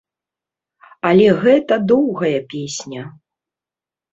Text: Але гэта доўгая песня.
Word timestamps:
Але 1.09 1.27
гэта 1.43 1.73
доўгая 1.91 2.35
песня. 2.55 3.01